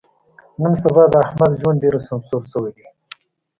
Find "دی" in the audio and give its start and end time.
2.75-2.85